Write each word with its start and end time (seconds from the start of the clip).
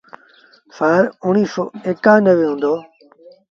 سآل 0.75 1.03
اُڻيٚه 1.25 1.47
سو 1.53 1.63
ايڪآنوي 1.87 2.45
هُݩدو۔ 2.49 2.73